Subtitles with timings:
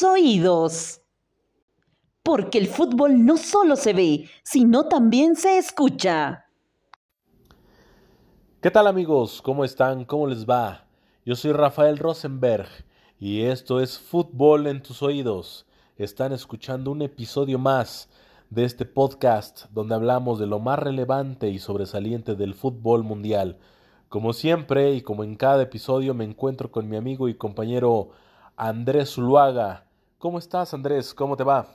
[0.00, 1.02] Oídos.
[2.22, 6.46] Porque el fútbol no solo se ve, sino también se escucha.
[8.62, 9.42] ¿Qué tal amigos?
[9.42, 10.06] ¿Cómo están?
[10.06, 10.86] ¿Cómo les va?
[11.26, 12.68] Yo soy Rafael Rosenberg
[13.18, 15.66] y esto es Fútbol en tus oídos.
[15.96, 18.08] Están escuchando un episodio más
[18.48, 23.58] de este podcast donde hablamos de lo más relevante y sobresaliente del fútbol mundial.
[24.08, 28.10] Como siempre y como en cada episodio me encuentro con mi amigo y compañero
[28.56, 29.86] Andrés Zuluaga.
[30.22, 31.12] ¿Cómo estás Andrés?
[31.12, 31.66] ¿Cómo te va?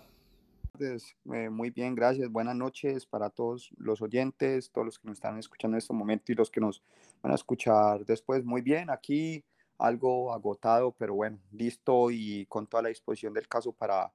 [0.79, 2.31] Eh, muy bien, gracias.
[2.31, 6.31] Buenas noches para todos los oyentes, todos los que nos están escuchando en este momento
[6.31, 6.81] y los que nos
[7.21, 8.45] van a escuchar después.
[8.45, 9.43] Muy bien, aquí
[9.77, 14.13] algo agotado, pero bueno, listo y con toda la disposición del caso para,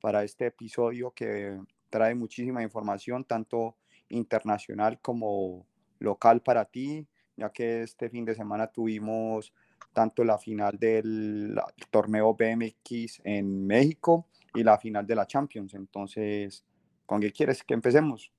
[0.00, 3.74] para este episodio que trae muchísima información, tanto
[4.10, 5.66] internacional como
[5.98, 7.04] local para ti
[7.36, 9.52] ya que este fin de semana tuvimos
[9.92, 11.58] tanto la final del
[11.90, 15.74] torneo BMX en México y la final de la Champions.
[15.74, 16.64] Entonces,
[17.06, 18.32] ¿con qué quieres que empecemos?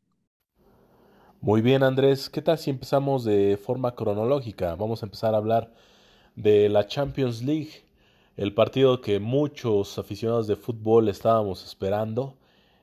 [1.41, 2.29] Muy bien, Andrés.
[2.29, 4.75] ¿Qué tal si empezamos de forma cronológica?
[4.75, 5.73] Vamos a empezar a hablar
[6.35, 7.85] de la Champions League,
[8.37, 12.37] el partido que muchos aficionados de fútbol estábamos esperando.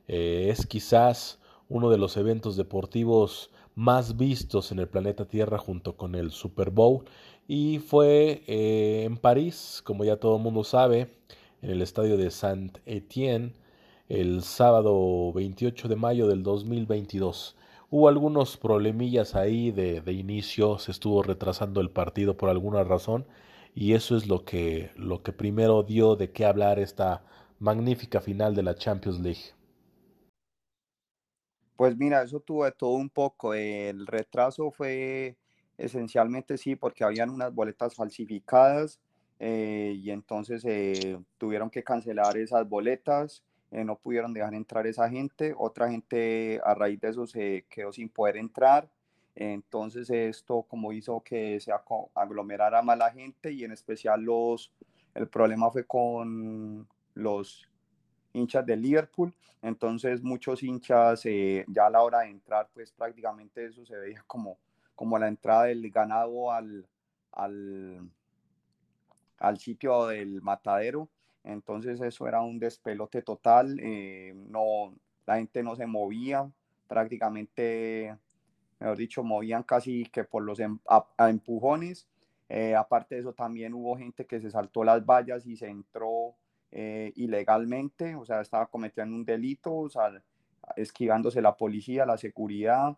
[0.09, 3.51] Eh, es quizás uno de los eventos deportivos
[3.81, 7.07] más vistos en el planeta Tierra junto con el Super Bowl
[7.49, 11.09] y fue eh, en París, como ya todo el mundo sabe,
[11.63, 13.55] en el estadio de Saint-Étienne
[14.11, 17.57] el sábado 28 de mayo del 2022.
[17.91, 23.25] Hubo algunos problemillas ahí de, de, inicio, se estuvo retrasando el partido por alguna razón
[23.75, 27.25] y eso es lo que, lo que primero dio de qué hablar esta
[27.59, 29.55] magnífica final de la Champions League.
[31.81, 33.55] Pues mira, eso tuvo de todo un poco.
[33.55, 35.39] El retraso fue
[35.79, 39.01] esencialmente sí, porque habían unas boletas falsificadas
[39.39, 45.09] eh, y entonces eh, tuvieron que cancelar esas boletas, eh, no pudieron dejar entrar esa
[45.09, 48.87] gente, otra gente a raíz de eso se quedó sin poder entrar.
[49.35, 51.73] Entonces esto como hizo que se
[52.15, 54.71] aglomerara más la gente y en especial los,
[55.15, 57.70] el problema fue con los
[58.33, 63.67] hinchas de Liverpool, entonces muchos hinchas eh, ya a la hora de entrar, pues prácticamente
[63.67, 64.59] eso se veía como,
[64.95, 66.87] como la entrada del ganado al,
[67.33, 68.11] al,
[69.39, 71.09] al sitio del matadero,
[71.45, 74.95] entonces eso era un despelote total, eh, no,
[75.27, 76.51] la gente no se movía,
[76.87, 78.17] prácticamente,
[78.79, 80.79] mejor dicho, movían casi que por los em,
[81.19, 82.09] empujones,
[82.49, 86.35] eh, aparte de eso también hubo gente que se saltó las vallas y se entró
[86.73, 90.23] eh, ilegalmente, o sea, estaba cometiendo un delito, o sea,
[90.77, 92.97] esquivándose la policía, la seguridad.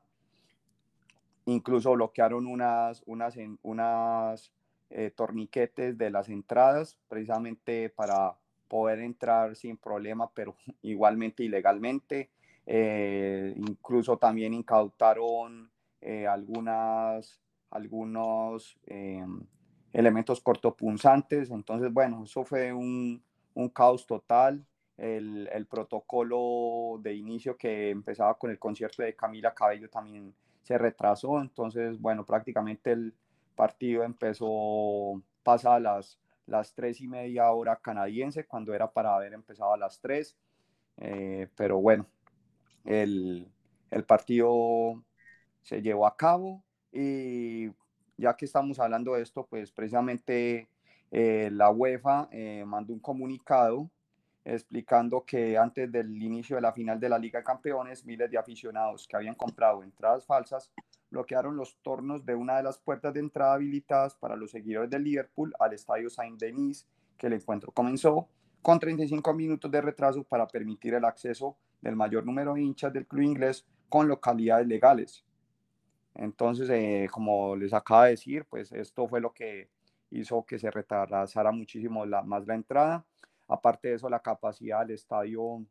[1.46, 4.52] Incluso bloquearon unas, unas, unas
[4.90, 8.36] eh, torniquetes de las entradas, precisamente para
[8.68, 12.30] poder entrar sin problema, pero igualmente ilegalmente.
[12.66, 15.70] Eh, incluso también incautaron
[16.28, 17.40] algunas,
[17.70, 18.76] algunos
[19.92, 21.50] elementos cortopunzantes.
[21.50, 23.22] Entonces, bueno, eso fue un,
[23.54, 24.64] un caos total.
[24.96, 30.78] El, el, protocolo de inicio que empezaba con el concierto de Camila Cabello también se
[30.78, 33.14] retrasó, entonces, bueno, prácticamente el
[33.56, 39.32] partido empezó pasa a las, las tres y media hora canadiense, cuando era para haber
[39.32, 40.36] empezado a las tres,
[40.98, 42.06] eh, pero bueno,
[42.84, 43.50] el,
[43.90, 45.02] el partido
[45.62, 47.70] se llevó a cabo y
[48.16, 50.69] ya que estamos hablando de esto, pues precisamente
[51.14, 53.90] eh, la UEFA eh, mandó un comunicado
[54.44, 58.38] explicando que antes del inicio de la final de la Liga de Campeones, miles de
[58.38, 60.72] aficionados que habían comprado entradas falsas
[61.10, 65.04] bloquearon los tornos de una de las puertas de entrada habilitadas para los seguidores del
[65.04, 66.88] Liverpool al estadio Saint-Denis,
[67.19, 68.31] que el encuentro comenzó
[68.62, 73.06] con 35 minutos de retraso para permitir el acceso del mayor número de hinchas del
[73.06, 75.26] club inglés con localidades legales.
[76.14, 79.69] Entonces, eh, como les acaba de decir, pues esto fue lo que
[80.12, 83.05] hizo que se retrasara muchísimo la, más la entrada.
[83.49, 85.64] Aparte de eso, la capacidad del estadio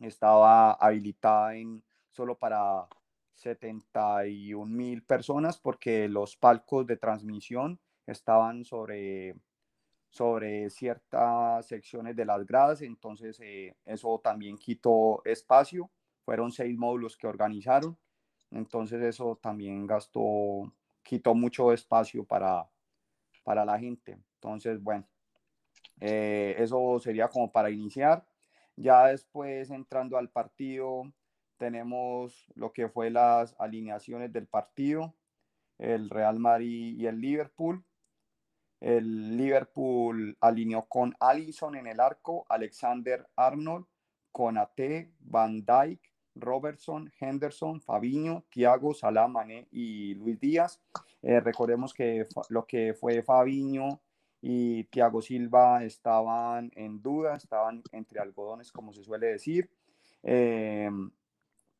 [0.00, 2.88] estaba habilitada en, solo para
[3.34, 9.36] 71 mil personas porque los palcos de transmisión estaban sobre,
[10.10, 15.90] sobre ciertas secciones de las gradas, entonces eh, eso también quitó espacio.
[16.24, 17.98] Fueron seis módulos que organizaron,
[18.50, 20.72] entonces eso también gastó,
[21.02, 22.66] quitó mucho espacio para,
[23.44, 24.18] para la gente.
[24.36, 25.06] Entonces, bueno,
[26.00, 28.26] eh, eso sería como para iniciar.
[28.76, 31.04] Ya después, entrando al partido,
[31.56, 35.14] tenemos lo que fue las alineaciones del partido,
[35.78, 37.84] el Real Madrid y el Liverpool.
[38.80, 43.86] El Liverpool alineó con Allison en el arco, Alexander Arnold,
[44.32, 50.80] Conate, Van Dyke, Robertson, Henderson, Fabiño, Thiago, Salah, Mané y Luis Díaz.
[51.22, 54.00] Eh, recordemos que lo que fue Fabiño
[54.40, 59.70] y Thiago Silva estaban en duda, estaban entre algodones, como se suele decir.
[60.22, 60.90] Eh,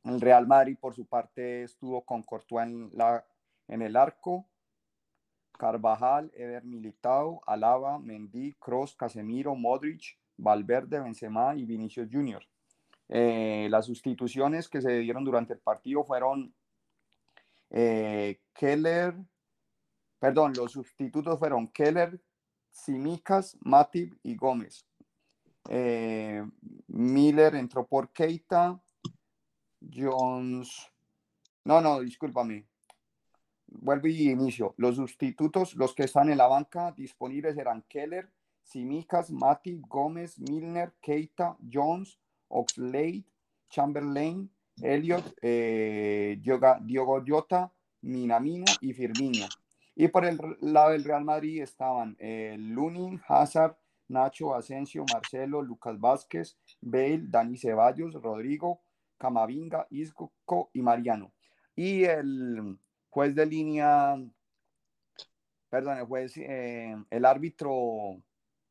[0.05, 4.47] el Real Madrid, por su parte, estuvo con Courtois en, el arco.
[5.53, 12.45] Carvajal, Eder Militao, Alaba, Mendy, Cross, Casemiro, Modric, Valverde, Benzema y Vinicius Junior.
[13.09, 16.55] Eh, las sustituciones que se dieron durante el partido fueron
[17.71, 19.15] eh, Keller,
[20.19, 22.21] perdón, los sustitutos fueron Keller,
[22.71, 24.87] Simicas, Matip y Gómez.
[25.69, 26.45] Eh,
[26.89, 28.81] Miller entró por Keita,
[29.81, 30.91] Jones,
[31.65, 32.67] no, no, discúlpame,
[33.67, 34.75] vuelvo y inicio.
[34.77, 38.31] Los sustitutos, los que están en la banca disponibles eran Keller,
[38.63, 42.19] Simicas, Mati, Gómez, Milner, Keita, Jones,
[42.55, 43.25] Oxlade,
[43.69, 44.51] Chamberlain,
[44.83, 47.73] Elliot, eh, Diogo Jota,
[48.03, 49.47] Minamino y Firmino.
[49.97, 53.77] Y por el lado del Real Madrid estaban eh, Lunin, Hazard,
[54.09, 58.83] Nacho, Asensio, Marcelo, Lucas Vázquez, Bale, Dani Ceballos, Rodrigo,
[59.19, 60.33] Camavinga, Isco
[60.73, 61.33] y Mariano.
[61.77, 62.79] Y el,
[63.09, 64.17] juez de línea,
[65.69, 68.21] perdón, el juez, eh, el árbitro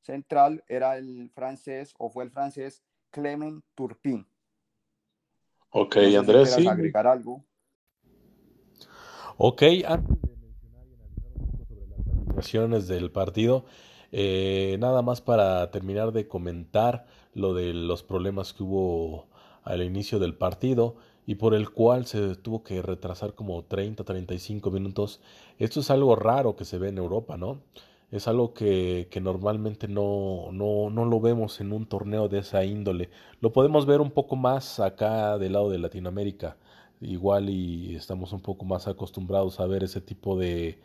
[0.02, 4.26] central era el francés o fue el francés Clement Turpin.
[5.70, 6.68] Ok, Andrés, sí.
[6.68, 7.46] agregar algo?
[9.38, 13.66] Ok, antes de mencionar y analizar un poco sobre las alineaciones del partido,
[14.12, 17.06] eh, nada más para terminar de comentar
[17.36, 19.28] lo de los problemas que hubo
[19.64, 20.96] al inicio del partido
[21.26, 25.22] y por el cual se tuvo que retrasar como 30, 35 minutos.
[25.60, 27.62] Esto es algo raro que se ve en Europa, ¿no?
[28.14, 32.64] Es algo que, que normalmente no, no, no, lo vemos en un torneo de esa
[32.64, 33.10] índole.
[33.42, 36.56] Lo podemos ver un poco más acá del lado de Latinoamérica.
[37.02, 40.80] Igual y estamos un poco más acostumbrados a ver ese tipo de,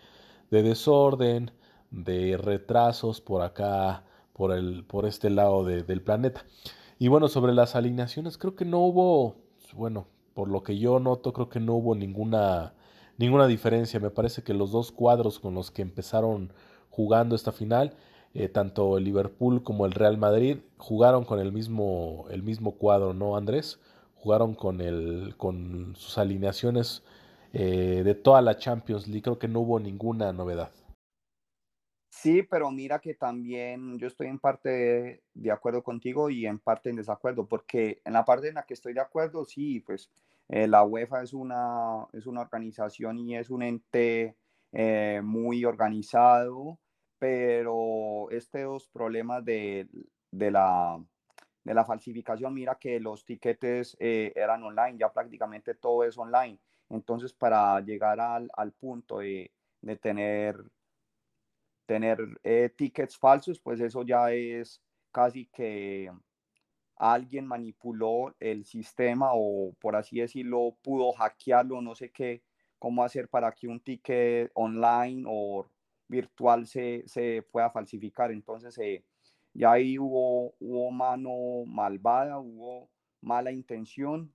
[0.51, 1.51] de desorden,
[1.91, 6.47] de retrasos por acá, por, el, por este lado del planeta.
[6.99, 9.37] Y bueno, sobre las alineaciones, creo que no hubo,
[9.75, 12.73] bueno, por lo que yo noto, creo que no hubo ninguna,
[13.19, 14.01] ninguna diferencia.
[14.01, 16.55] Me parece que los dos cuadros con los que empezaron
[16.99, 17.95] jugando esta final,
[18.35, 23.15] eh, tanto el Liverpool como el Real Madrid, jugaron con el mismo, el mismo cuadro,
[23.15, 23.79] ¿no, Andrés?
[24.17, 27.05] Jugaron con, el, con sus alineaciones
[27.53, 29.23] eh, de toda la Champions League.
[29.23, 30.73] Creo que no hubo ninguna novedad.
[32.11, 36.91] Sí, pero mira que también yo estoy en parte de, acuerdo contigo y en parte
[36.91, 40.11] en desacuerdo, porque en la parte en la que estoy de acuerdo, sí, pues
[40.49, 44.35] eh, la UEFA es una, es una organización y es un ente
[45.23, 46.79] muy organizado,
[47.19, 49.89] pero estos problemas de,
[50.31, 51.03] de, la,
[51.65, 56.59] de la falsificación, mira que los tiquetes eh, eran online, ya prácticamente todo es online.
[56.89, 60.57] Entonces, para llegar al, al punto de, de tener
[61.87, 62.19] tener
[62.77, 66.13] tickets falsos, pues eso ya es casi que
[66.97, 72.43] alguien manipuló el sistema o por así decirlo pudo hackearlo, no sé qué,
[72.79, 75.71] cómo hacer para que un ticket online o
[76.09, 78.33] virtual se, se pueda falsificar.
[78.33, 79.05] Entonces eh,
[79.55, 84.33] ya ahí hubo, hubo mano malvada, hubo mala intención.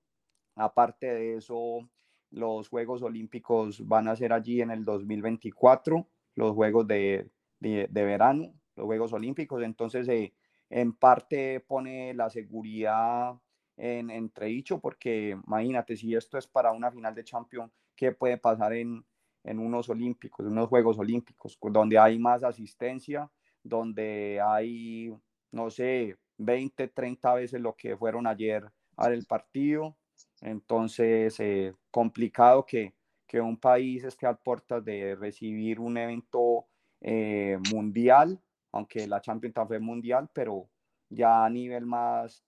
[0.56, 1.90] Aparte de eso,
[2.30, 8.04] los Juegos Olímpicos van a ser allí en el 2024, los Juegos de, de, de
[8.04, 9.64] verano, los Juegos Olímpicos.
[9.64, 10.34] Entonces, eh,
[10.70, 13.36] en parte pone la seguridad
[13.78, 18.74] en entredicho, porque imagínate, si esto es para una final de Champions, ¿qué puede pasar
[18.74, 19.04] en,
[19.44, 23.30] en unos Olímpicos, unos Juegos Olímpicos, donde hay más asistencia,
[23.64, 25.14] donde hay,
[25.52, 28.64] no sé, 20, 30 veces lo que fueron ayer
[28.98, 29.98] al partido?
[30.42, 32.94] Entonces, eh, complicado que,
[33.28, 36.66] que un país esté a puertas de recibir un evento
[37.02, 38.40] eh, mundial
[38.74, 40.68] aunque la Champions fue mundial, pero
[41.10, 42.44] ya a nivel más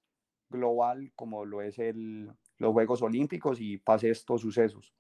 [0.49, 4.93] global, como lo es el, los Juegos Olímpicos y pase estos sucesos.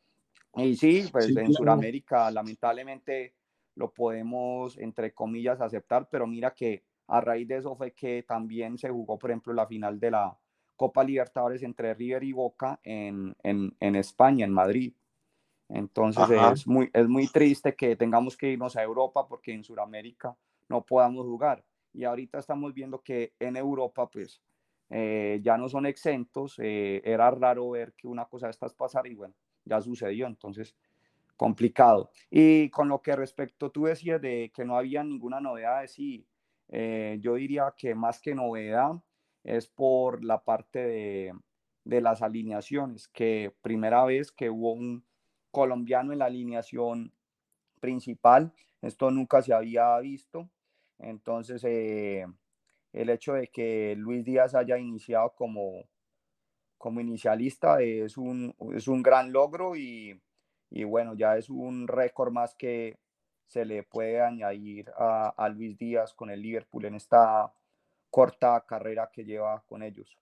[0.57, 3.35] Y sí, pues en Sudamérica lamentablemente
[3.75, 8.77] lo podemos, entre comillas, aceptar, pero mira que a raíz de eso fue que también
[8.77, 10.37] se jugó, por ejemplo, la final de la
[10.75, 14.93] Copa Libertadores entre River y Boca en, en, en España, en Madrid.
[15.67, 20.37] Entonces es muy, es muy triste que tengamos que irnos a Europa porque en Sudamérica
[20.69, 21.63] no podamos jugar.
[21.93, 24.41] Y ahorita estamos viendo que en Europa, pues,
[24.89, 26.59] eh, ya no son exentos.
[26.59, 29.33] Eh, era raro ver que una cosa de estas pasara y bueno,
[29.65, 30.27] ya sucedió.
[30.27, 30.75] Entonces,
[31.35, 32.11] complicado.
[32.29, 36.25] Y con lo que respecto, tú decías de que no había ninguna novedad, sí,
[36.69, 38.93] eh, yo diría que más que novedad
[39.43, 41.33] es por la parte de,
[41.83, 45.05] de las alineaciones, que primera vez que hubo un
[45.51, 47.13] colombiano en la alineación
[47.79, 50.49] principal, esto nunca se había visto,
[50.99, 52.25] entonces eh,
[52.91, 55.83] el hecho de que Luis Díaz haya iniciado como,
[56.77, 60.19] como inicialista es un, es un gran logro y,
[60.69, 62.97] y bueno, ya es un récord más que
[63.47, 67.53] se le puede añadir a, Luis Díaz con el Liverpool en esta
[68.09, 70.17] corta carrera que lleva con ellos.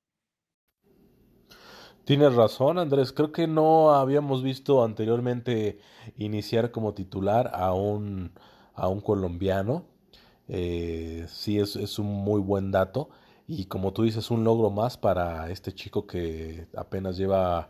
[2.06, 3.14] Tienes razón, Andrés.
[3.14, 5.80] Creo que no habíamos visto anteriormente
[6.18, 8.34] iniciar como titular a un,
[8.76, 9.86] a un colombiano.
[10.50, 13.10] Eh, sí, es, es, un muy buen dato.
[13.48, 17.70] Y como tú dices, un logro más para este chico que apenas lleva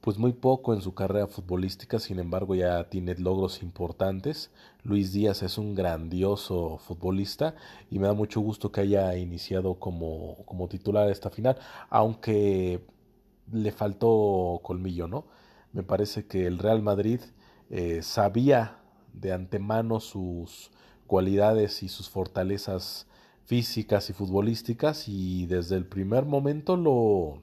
[0.00, 4.52] pues muy poco en su carrera futbolística, sin embargo ya tiene logros importantes.
[4.84, 7.56] Luis Díaz es un grandioso futbolista
[7.90, 11.58] y me da mucho gusto que haya iniciado como, como titular esta final,
[11.90, 12.84] aunque
[13.52, 15.26] le faltó colmillo, ¿no?
[15.72, 17.20] Me parece que el Real Madrid
[17.70, 18.78] eh, sabía
[19.12, 20.70] de antemano sus
[21.06, 23.06] cualidades y sus fortalezas
[23.48, 27.42] físicas y futbolísticas y desde el primer momento lo,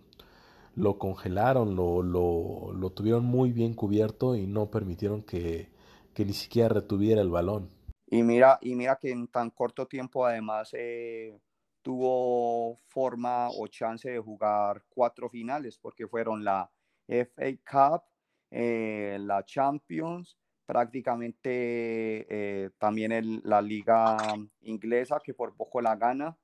[0.76, 5.72] lo congelaron, lo, lo, lo tuvieron muy bien cubierto y no permitieron que,
[6.14, 7.72] que, ni siquiera retuviera el balón.
[8.06, 11.40] Y mira, y mira que en tan corto tiempo además eh,
[11.82, 16.70] tuvo forma o chance de jugar cuatro finales, porque fueron la
[17.08, 18.04] FA Cup,
[18.52, 24.18] eh, la Champions, prácticamente eh, también el, la liga
[24.62, 26.38] inglesa, que por poco la gana.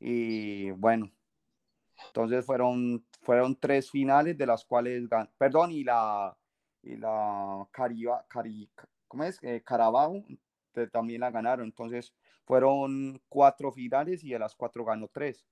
[0.00, 1.10] Y bueno,
[2.06, 6.36] entonces fueron, fueron tres finales de las cuales, perdón, y la,
[6.82, 8.70] y la Cariba, Cari,
[9.06, 9.38] ¿cómo es?
[9.42, 10.22] Eh, Carabao
[10.86, 11.66] también la ganaron.
[11.66, 12.14] Entonces
[12.44, 15.44] fueron cuatro finales y de las cuatro ganó tres.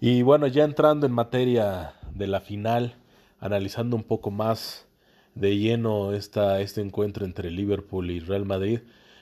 [0.00, 2.96] Y bueno, ya entrando en materia de la final,
[3.38, 4.88] analizando un poco más
[5.34, 8.80] de lleno esta, este encuentro entre Liverpool y Real Madrid,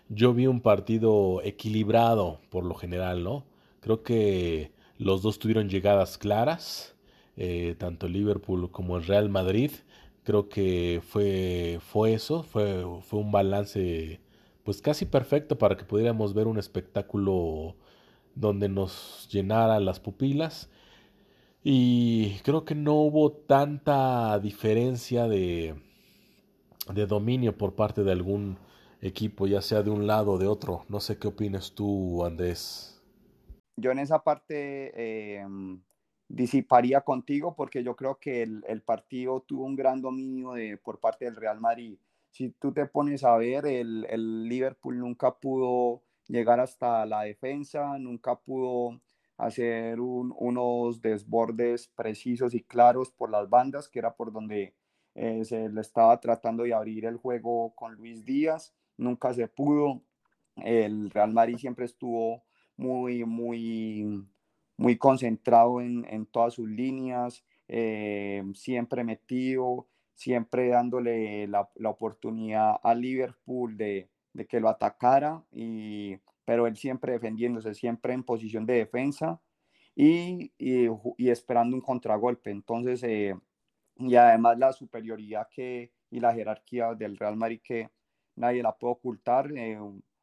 [0.09, 3.45] yo vi un partido equilibrado por lo general, ¿no?
[3.81, 6.97] Creo que los dos tuvieron llegadas claras,
[7.37, 9.73] eh, tanto Liverpool como el Real Madrid.
[10.25, 14.21] Creo que fue, fue eso, fue, fue un balance
[14.65, 17.77] pues casi perfecto para que pudiéramos ver un espectáculo
[18.35, 20.71] donde nos llenara las pupilas.
[21.65, 25.75] Y creo que no hubo tanta diferencia de,
[26.93, 28.59] de dominio por parte de algún
[29.01, 30.85] equipo, ya sea de un lado o de otro.
[30.89, 32.93] No sé qué opinas tú, Andrés
[33.77, 35.47] yo en esa parte eh,
[36.29, 41.01] disiparía contigo porque yo creo que el, el, partido tuvo un gran dominio de, por
[41.01, 41.99] parte del Real Madrid.
[42.31, 47.99] Si tú te pones a ver, el, el Liverpool nunca pudo llegar hasta la defensa,
[47.99, 49.01] nunca pudo
[49.37, 54.75] hacer un, unos desbordes precisos y claros por las bandas, que era por donde
[55.15, 60.03] eh, se le estaba tratando de abrir el juego con Luis Díaz, nunca se pudo.
[60.57, 62.45] El Real Madrid siempre estuvo
[62.77, 64.27] muy, muy,
[64.77, 72.77] muy concentrado en, en todas sus líneas, eh, siempre metido, siempre dándole la, la, oportunidad
[72.83, 78.67] a Liverpool de, de que lo atacara, y, pero él siempre defendiéndose, siempre en posición
[78.67, 79.41] de defensa
[79.95, 82.51] y, y, y esperando un contragolpe.
[82.51, 83.35] Entonces, eh,
[83.97, 87.91] y además la superioridad que, y la jerarquía del Real Madrid que
[88.37, 89.79] nadie la puede ocultar, eh,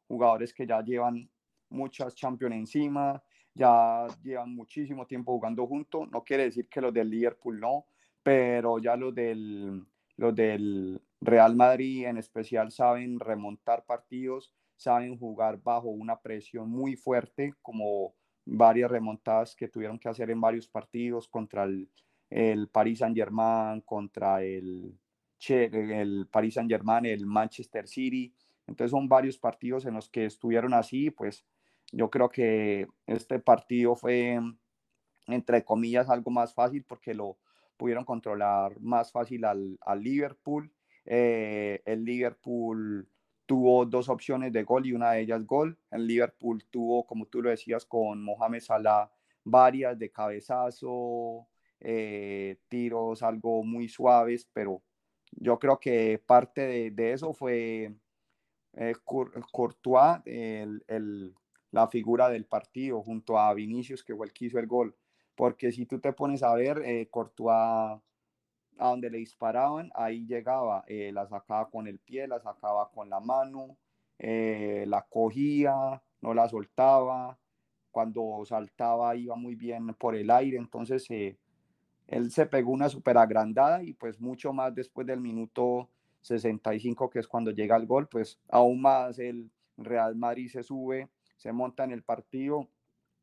[0.08, 1.28] jugadores que ya llevan
[1.68, 3.22] muchas Champions encima,
[3.54, 6.08] ya llevan muchísimo tiempo jugando juntos.
[6.10, 7.86] No quiere decir que los del Liverpool no,
[8.22, 9.84] pero ya los del,
[10.16, 16.96] los del Real Madrid en especial saben remontar partidos, saben jugar bajo una presión muy
[16.96, 21.88] fuerte, como varias remontadas que tuvieron que hacer en varios partidos contra el,
[22.30, 24.96] el Paris Saint Germain, contra el,
[25.48, 28.32] el Paris Saint Germain, el Manchester City.
[28.66, 31.44] Entonces son varios partidos en los que estuvieron así, pues
[31.92, 34.38] yo creo que este partido fue,
[35.26, 37.36] entre comillas, algo más fácil porque lo
[37.76, 40.72] pudieron controlar más fácil al, al Liverpool.
[41.04, 43.08] Eh, el Liverpool
[43.46, 45.76] tuvo dos opciones de gol y una de ellas gol.
[45.90, 49.10] El Liverpool tuvo, como tú lo decías, con Mohamed Salah
[49.42, 51.48] varias de cabezazo,
[51.80, 54.82] eh, tiros algo muy suaves, pero
[55.32, 57.94] yo creo que parte de, de eso fue
[58.74, 61.34] eh, Courtois, el, el,
[61.70, 64.96] la figura del partido junto a Vinicius, que fue el que hizo el gol.
[65.34, 68.00] Porque si tú te pones a ver, eh, Courtois
[68.80, 73.10] a donde le disparaban, ahí llegaba, eh, la sacaba con el pie, la sacaba con
[73.10, 73.76] la mano,
[74.18, 77.38] eh, la cogía, no la soltaba,
[77.90, 81.36] cuando saltaba iba muy bien por el aire, entonces eh,
[82.10, 85.88] él se pegó una super agrandada y pues mucho más después del minuto
[86.22, 91.08] 65, que es cuando llega el gol, pues aún más el Real Madrid se sube,
[91.36, 92.68] se monta en el partido,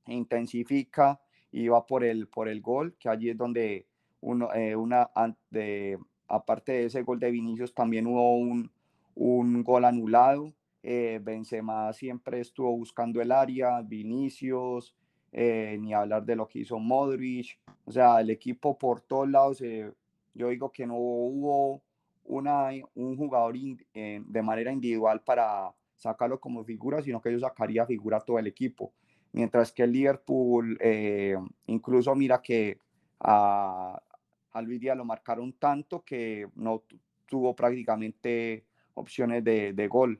[0.07, 1.19] intensifica
[1.51, 3.87] y va por el, por el gol, que allí es donde
[4.21, 5.09] uno, eh, una,
[5.49, 8.71] de, aparte de ese gol de Vinicius, también hubo un,
[9.15, 10.53] un gol anulado.
[10.81, 14.95] Eh, Benzema siempre estuvo buscando el área, Vinicius,
[15.31, 17.59] eh, ni hablar de lo que hizo Modric.
[17.85, 19.63] O sea, el equipo por todos lados,
[20.33, 21.81] yo digo que no hubo
[22.25, 28.19] una, un jugador de manera individual para sacarlo como figura, sino que yo sacaría figura
[28.19, 28.93] todo el equipo.
[29.31, 30.77] Mientras que el Liverpool,
[31.67, 32.79] incluso mira que
[33.19, 34.01] a,
[34.57, 36.83] a Luis Díaz lo marcaron tanto que no
[37.27, 38.65] tuvo prácticamente
[38.95, 40.19] opciones de, gol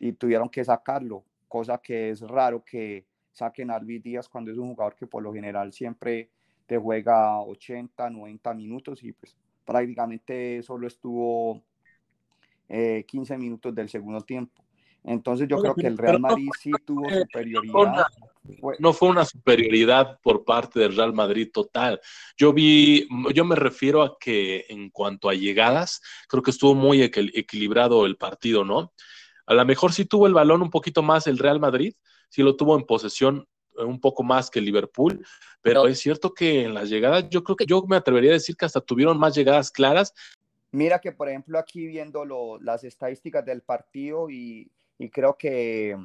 [0.00, 4.58] y tuvieron que sacarlo, cosa que es raro que saquen a Luis Díaz cuando es
[4.58, 6.30] un jugador que por lo general siempre
[6.66, 11.62] te juega 80, 90 minutos y pues prácticamente solo estuvo
[12.68, 14.62] 15 eh, minutos del segundo tiempo.
[15.02, 18.06] Entonces yo creo que el Real Madrid sí tuvo superioridad.
[18.78, 22.00] No fue una superioridad por parte del Real Madrid total.
[22.36, 27.02] Yo vi, yo me refiero a que en cuanto a llegadas, creo que estuvo muy
[27.02, 28.92] equilibrado el partido, ¿no?
[29.46, 31.94] A lo mejor sí tuvo el balón un poquito más el Real Madrid,
[32.30, 33.46] sí lo tuvo en posesión
[33.78, 35.22] eh, un poco más que Liverpool,
[35.60, 38.56] pero es cierto que en las llegadas yo creo que yo me atrevería a decir
[38.56, 40.14] que hasta tuvieron más llegadas claras.
[40.72, 42.24] Mira que por ejemplo aquí viendo
[42.60, 45.96] las estadísticas del partido y, y creo que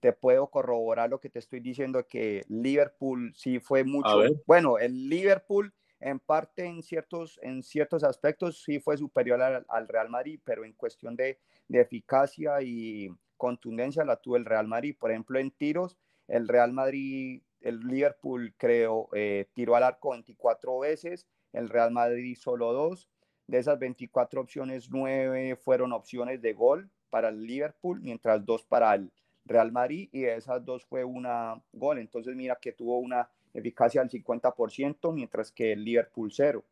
[0.00, 5.08] te puedo corroborar lo que te estoy diciendo, que Liverpool sí fue mucho, bueno, el
[5.08, 10.64] Liverpool en parte en ciertos, en ciertos aspectos sí fue superior al, Real Madrid, pero
[10.64, 11.38] en cuestión de,
[11.68, 14.94] eficacia y contundencia la tuvo el Real Madrid.
[14.96, 15.96] Por ejemplo, en tiros,
[16.28, 22.36] el Real Madrid, el Liverpool creo, eh, tiró al arco 24 veces, el Real Madrid
[22.38, 23.08] solo dos.
[23.46, 28.94] De esas 24 opciones, nueve fueron opciones de gol para el Liverpool, mientras dos para
[28.94, 29.10] el
[29.44, 31.98] Real Madrid y de esas dos fue una gol.
[31.98, 36.62] Entonces mira que tuvo una eficacia del 50%, mientras que el Liverpool cero.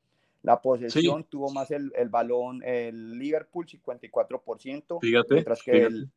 [0.42, 4.98] La posesión tuvo más el, el, balón el Liverpool 54%,
[5.30, 6.10] mientras que El,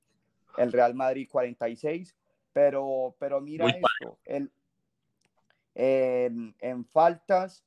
[0.58, 2.14] el, Real Madrid 46%.
[2.54, 4.52] Pero, pero mira esto, el,
[5.74, 7.64] en, en, faltas,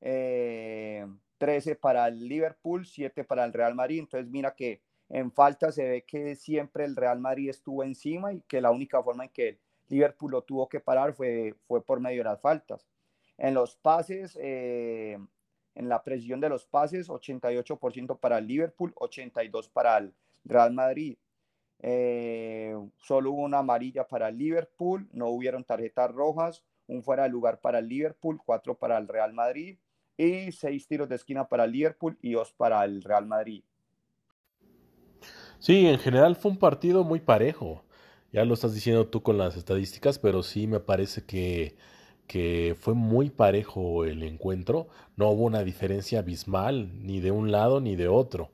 [0.00, 1.04] eh,
[1.38, 4.00] 13 para el Liverpool, 7 para el Real Madrid.
[4.00, 8.42] Entonces mira que en falta se ve que siempre el Real Madrid estuvo encima y
[8.42, 12.00] que la única forma en que el Liverpool lo tuvo que parar fue, fue por
[12.00, 12.86] medio de las faltas.
[13.38, 15.18] En los pases, eh,
[15.74, 20.12] en la presión de los pases, 88% para el Liverpool, 82% para el
[20.44, 21.16] Real Madrid.
[21.80, 27.60] Eh, solo hubo una amarilla para Liverpool, no hubieron tarjetas rojas, un fuera de lugar
[27.60, 29.78] para Liverpool, cuatro para el Real Madrid
[30.16, 33.62] y seis tiros de esquina para Liverpool y dos para el Real Madrid.
[35.58, 37.84] Sí, en general fue un partido muy parejo.
[38.32, 41.76] Ya lo estás diciendo tú con las estadísticas, pero sí me parece que,
[42.26, 44.88] que fue muy parejo el encuentro.
[45.16, 48.50] No hubo una diferencia abismal ni de un lado ni de otro.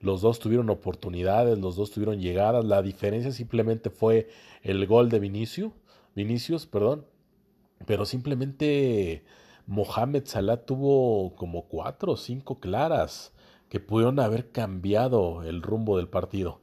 [0.00, 2.64] Los dos tuvieron oportunidades, los dos tuvieron llegadas.
[2.64, 4.28] La diferencia simplemente fue
[4.62, 5.72] el gol de Vinicius,
[6.14, 7.04] Vinicius, perdón.
[7.86, 9.24] Pero simplemente
[9.66, 13.32] Mohamed Salah tuvo como cuatro o cinco claras
[13.68, 16.60] que pudieron haber cambiado el rumbo del partido.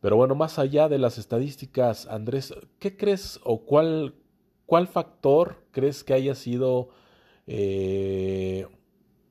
[0.00, 4.14] Pero bueno, más allá de las estadísticas, Andrés, ¿qué crees o cuál,
[4.66, 6.88] cuál factor crees que haya sido
[7.46, 8.66] eh,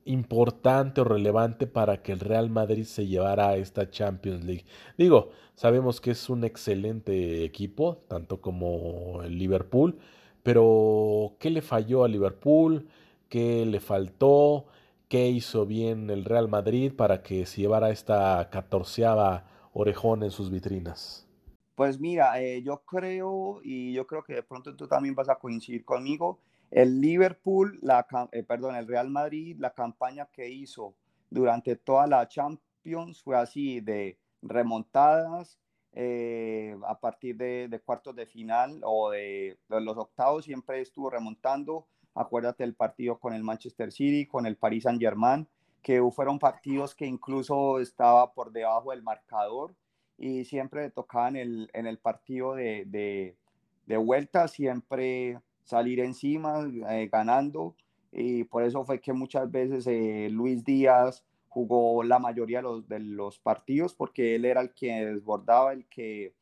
[0.04, 4.64] importante o relevante para que el Real Madrid se llevara a esta Champions League?
[4.98, 9.98] Digo, sabemos que es un excelente equipo, tanto como el Liverpool,
[10.42, 12.88] pero ¿qué le falló a Liverpool?
[13.28, 14.66] ¿Qué le faltó?
[15.12, 20.50] qué hizo bien el Real Madrid para que se llevara esta catorceava orejón en sus
[20.50, 21.28] vitrinas?
[21.74, 25.34] Pues mira, eh, yo creo, y yo creo que de pronto tú también vas a
[25.34, 26.38] coincidir conmigo,
[26.72, 30.94] el Liverpool, la, eh, perdón, el Real Madrid, la campaña que hizo
[31.28, 35.58] durante toda la Champions fue así de remontadas
[35.92, 41.86] eh, a partir de, de, cuartos de final o de, los octavos, siempre estuvo remontando.
[42.14, 45.46] Acuérdate el partido con el Manchester City, con el Paris Saint Germain,
[45.82, 49.74] que fueron partidos que incluso estaba por debajo del marcador
[50.16, 53.36] y siempre tocaban el, en el partido de, de,
[53.84, 57.76] de vuelta, siempre salir encima, eh, ganando.
[58.10, 62.88] Y por eso fue que muchas veces eh, Luis Díaz jugó la mayoría de los,
[62.88, 66.34] de los partidos porque él era el que desbordaba, el que,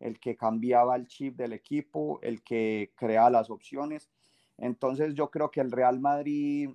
[0.00, 4.10] el que cambiaba el chip del equipo, el que creaba las opciones.
[4.58, 6.70] Entonces yo creo que el Real Madrid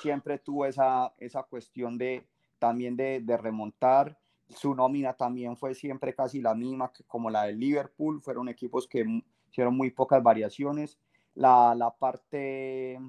[0.00, 2.26] siempre tuvo esa, esa cuestión de
[2.58, 4.18] también de, de remontar.
[4.48, 8.20] Su nómina también fue siempre casi la misma que como la del Liverpool.
[8.20, 9.04] Fueron equipos que
[9.50, 10.98] hicieron muy pocas variaciones.
[11.40, 13.00] La, la parte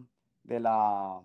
[0.44, 1.22] de la,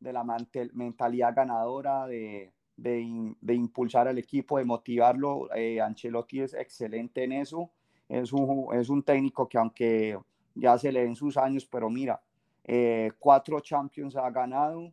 [0.00, 0.24] de la
[0.72, 5.54] mentalidad ganadora, de, de, de, impulsar al equipo, de motivarlo.
[5.54, 7.70] Eh, Ancelotti es excelente en eso.
[8.08, 10.18] Es un, es un técnico que aunque
[10.54, 12.22] ya se le den sus años, pero mira,
[12.64, 14.90] eh, cuatro Champions ha ganado.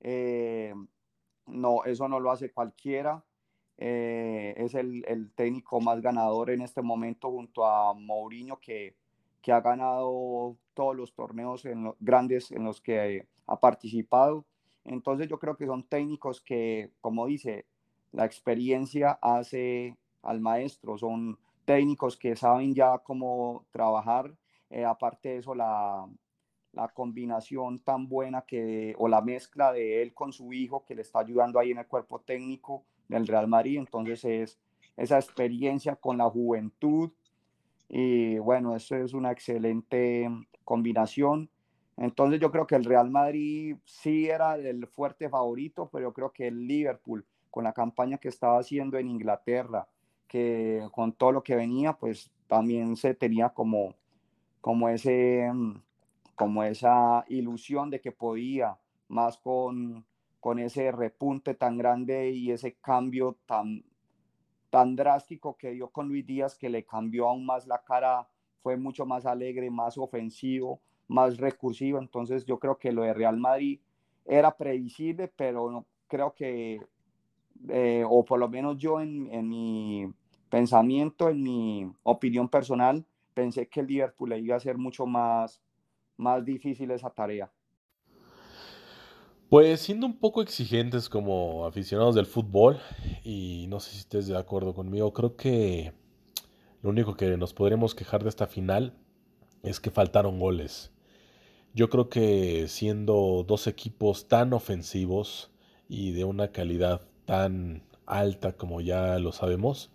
[0.00, 0.74] Eh,
[1.46, 3.24] no, eso no lo hace cualquiera.
[3.78, 8.94] Eh, es el, el, técnico más ganador en este momento junto a Mourinho que,
[9.44, 11.68] que ha ganado todos los torneos
[12.00, 14.46] grandes en los que ha participado.
[14.86, 17.66] Entonces yo creo que son técnicos que, como dice,
[18.12, 24.34] la experiencia hace al maestro, son técnicos que saben ya cómo trabajar.
[24.70, 26.08] Eh, aparte de eso, la,
[26.72, 31.02] la combinación tan buena que, o la mezcla de él con su hijo que le
[31.02, 33.76] está ayudando ahí en el cuerpo técnico del Real Madrid.
[33.76, 34.58] Entonces es
[34.96, 37.10] esa experiencia con la juventud
[37.96, 40.28] y bueno, eso es una excelente
[40.64, 41.48] combinación.
[41.96, 46.32] Entonces yo creo que el Real Madrid sí era el fuerte favorito, pero yo creo
[46.32, 49.86] que el Liverpool, con la campaña que estaba haciendo en Inglaterra,
[50.26, 53.94] que con todo lo que venía, pues también se tenía como,
[54.60, 55.48] como ese
[56.34, 58.76] como esa ilusión de que podía,
[59.06, 60.04] más con,
[60.40, 63.84] con ese repunte tan grande y ese cambio tan,
[64.74, 68.26] tan drástico que dio con Luis Díaz, que le cambió aún más la cara,
[68.60, 72.00] fue mucho más alegre, más ofensivo, más recursivo.
[72.00, 73.78] Entonces yo creo que lo de Real Madrid
[74.24, 76.80] era previsible, pero no, creo que,
[77.68, 80.12] eh, o por lo menos yo en, en, mi
[80.50, 85.62] pensamiento, en mi opinión personal, pensé que el Liverpool le iba a ser mucho más
[86.16, 87.50] más difícil esa tarea?
[89.54, 92.80] Pues siendo un poco exigentes como aficionados del fútbol,
[93.22, 95.92] y no sé si estés de acuerdo conmigo, creo que
[96.82, 98.94] lo único que nos podremos quejar de esta final
[99.62, 100.90] es que faltaron goles.
[101.72, 105.52] Yo creo que siendo dos equipos tan ofensivos
[105.88, 109.92] y de una calidad tan alta como ya lo sabemos,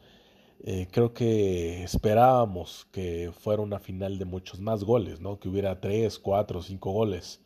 [0.63, 5.37] eh, creo que esperábamos que fuera una final de muchos más goles, ¿no?
[5.37, 7.41] Que hubiera tres, cuatro, cinco goles,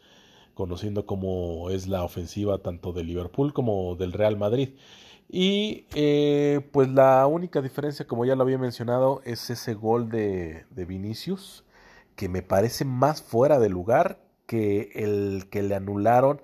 [0.53, 4.69] conociendo cómo es la ofensiva tanto de Liverpool como del Real Madrid.
[5.29, 10.65] Y eh, pues la única diferencia, como ya lo había mencionado, es ese gol de,
[10.69, 11.63] de Vinicius,
[12.15, 16.41] que me parece más fuera de lugar que el que le anularon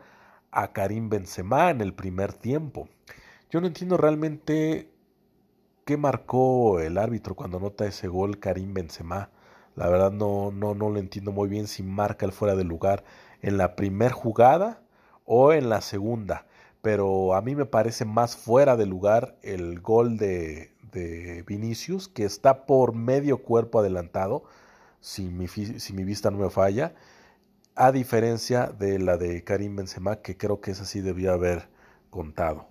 [0.52, 2.89] a Karim Benzema en el primer tiempo.
[3.52, 4.89] Yo no entiendo realmente
[5.86, 9.30] qué marcó el árbitro cuando anota ese gol Karim Benzema.
[9.76, 13.04] La verdad no, no, no lo entiendo muy bien si marca el fuera de lugar
[13.41, 14.82] en la primera jugada
[15.25, 16.45] o en la segunda.
[16.82, 22.25] Pero a mí me parece más fuera de lugar el gol de, de Vinicius, que
[22.25, 24.43] está por medio cuerpo adelantado,
[25.02, 26.93] si mi, si mi vista no me falla,
[27.75, 31.69] a diferencia de la de Karim Benzema, que creo que esa sí debía haber
[32.10, 32.67] contado.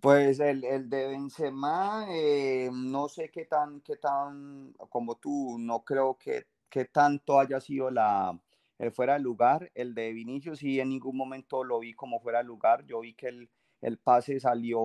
[0.00, 5.84] Pues el, el de Benzema, eh, no sé qué tan, qué tan, como tú, no
[5.84, 8.36] creo que, que tanto haya sido la,
[8.82, 9.70] el fuera de lugar.
[9.74, 12.84] El de Vinicius sí en ningún momento lo vi como fuera de lugar.
[12.84, 13.48] Yo vi que el,
[13.80, 14.80] el pase salió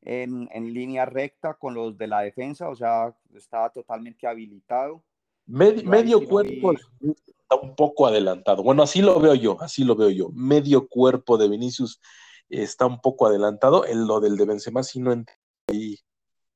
[0.00, 5.04] en, en, línea recta con los de la defensa, o sea, estaba totalmente habilitado.
[5.46, 7.12] Med, medio sí cuerpo vi...
[7.26, 8.62] está un poco adelantado.
[8.62, 10.30] Bueno, así lo veo yo, así lo veo yo.
[10.32, 12.00] Medio cuerpo de Vinicius
[12.48, 13.84] está un poco adelantado.
[13.86, 16.00] En lo del de Benzema sí no entendí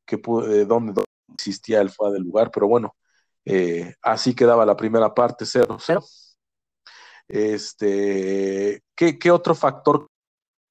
[0.06, 2.96] que pude, dónde, dónde, existía el fuera del lugar, pero bueno,
[3.44, 6.27] eh, así quedaba la primera parte 0-0.
[7.28, 10.06] Este, ¿qué, ¿Qué otro factor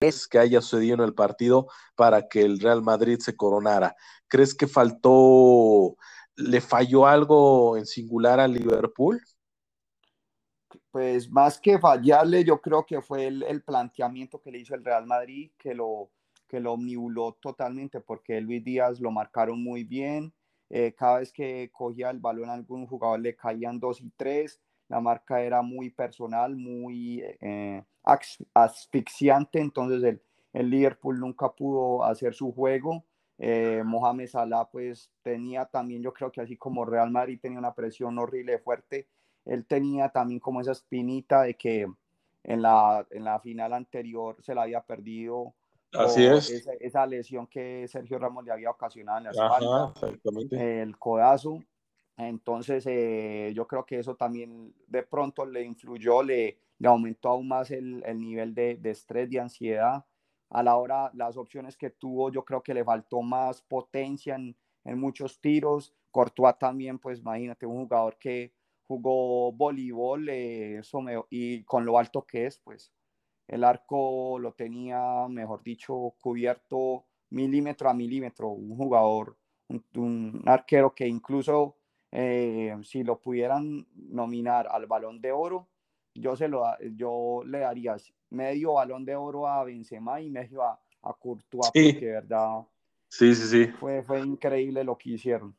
[0.01, 3.95] es que haya sucedido en el partido para que el Real Madrid se coronara?
[4.27, 5.95] ¿Crees que faltó,
[6.35, 9.21] le falló algo en singular al Liverpool?
[10.91, 14.83] pues más que fallarle, yo creo que fue el, el, planteamiento que le hizo el
[14.83, 16.09] Real Madrid, que lo,
[16.47, 20.33] que lo omnibuló totalmente, porque Luis Díaz lo marcaron muy bien,
[20.69, 24.59] eh, cada vez que cogía el balón a algún jugador le caían dos y tres,
[24.89, 27.83] la marca era muy personal, muy eh,
[28.53, 30.21] asfixiante, entonces el,
[30.53, 33.03] el, Liverpool nunca pudo hacer su juego.
[33.39, 37.75] Eh, Mohamed Salah pues tenía también, yo creo que así como Real Madrid tenía una
[37.75, 39.07] presión horrible, fuerte,
[39.45, 41.87] él tenía también como esa espinita de que
[42.43, 45.53] en la, en la final anterior se la había perdido.
[45.93, 46.49] Así es.
[46.79, 49.93] Esa, lesión que Sergio Ramos le había ocasionado en la espalda,
[50.51, 51.59] el codazo.
[52.17, 57.71] Entonces, eh, yo creo que eso también de pronto le influyó, le, aumentó aún más
[57.71, 60.05] el, el nivel de, de, estrés, de ansiedad.
[60.49, 64.55] A la hora, las opciones que tuvo, yo creo que le faltó más potencia en,
[64.85, 65.93] en muchos tiros.
[66.11, 68.53] Courtois también, pues imagínate, un jugador que
[68.87, 70.81] jugó voleibol eh,
[71.29, 72.93] y con lo alto que es, pues
[73.47, 78.49] el arco lo tenía, mejor dicho, cubierto milímetro a milímetro.
[78.49, 79.37] Un jugador,
[79.95, 81.76] un, arquero que incluso
[82.11, 85.67] eh, si lo pudieran nominar al balón de oro,
[86.13, 86.63] yo, se lo,
[86.95, 87.95] yo le daría
[88.29, 91.93] medio balón de oro a Benzema y medio a, a Courtois, sí.
[91.93, 92.61] porque verdad
[93.07, 93.71] sí, sí, sí.
[93.73, 95.55] Fue, fue increíble lo que hicieron.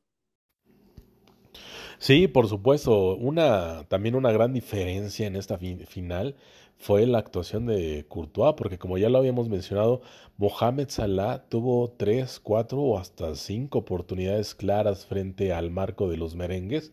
[1.98, 3.16] Sí, por supuesto.
[3.16, 6.36] Una, también una gran diferencia en esta final
[6.76, 10.00] fue la actuación de Courtois, porque como ya lo habíamos mencionado,
[10.36, 16.36] Mohamed Salah tuvo tres, cuatro o hasta cinco oportunidades claras frente al marco de los
[16.36, 16.92] merengues,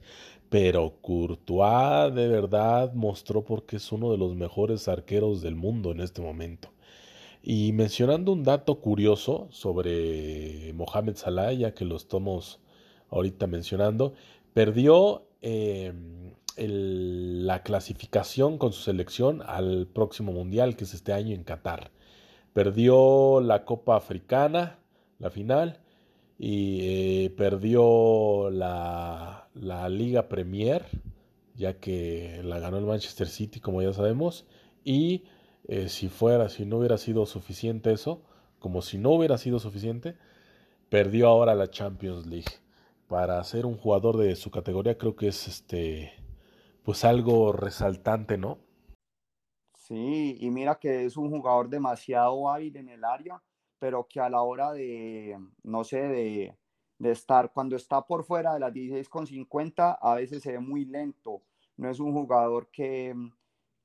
[0.49, 6.01] pero Courtois de verdad mostró porque es uno de los mejores arqueros del mundo en
[6.01, 6.69] este momento.
[7.43, 12.59] Y mencionando un dato curioso sobre Mohamed Salah, ya que lo estamos
[13.11, 14.13] ahorita mencionando,
[14.55, 21.43] perdió em, la clasificación con su selección al próximo mundial, que es este año en
[21.43, 21.91] Qatar.
[22.53, 24.79] Perdió la Copa Africana,
[25.19, 25.81] la final,
[26.39, 30.85] y eh, perdió la, la Liga Premier,
[31.55, 34.45] ya que la ganó el Manchester City, como ya sabemos,
[34.85, 35.25] y
[35.67, 38.21] eh, si fuera, si no hubiera sido suficiente eso,
[38.59, 40.15] como si no hubiera sido suficiente,
[40.87, 42.64] perdió ahora la Champions League.
[43.07, 46.13] Para ser un jugador de su categoría creo que es este
[46.83, 48.59] pues algo resaltante, ¿no?
[49.73, 53.41] Sí, y mira que es un jugador demasiado hábil en el área,
[53.79, 56.57] pero que a la hora de, no sé, de,
[56.97, 61.41] de estar, cuando está por fuera de las 16,50, a veces se ve muy lento.
[61.77, 63.13] No es un jugador que,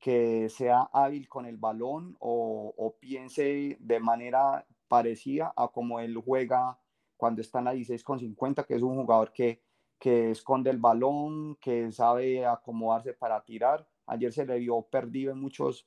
[0.00, 6.78] que sea hábil con el balón o, piense de manera parecida a como él juega
[7.20, 9.62] cuando está en la 16 con 50, que es un jugador que,
[9.98, 13.86] que esconde el balón, que sabe acomodarse para tirar.
[14.06, 15.86] Ayer se le vio perdido en muchos,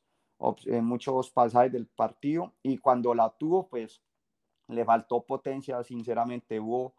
[0.65, 4.04] en muchos pasajes del partido y cuando la tuvo, pues
[4.67, 6.60] le faltó potencia, sinceramente.
[6.60, 6.93] Hubo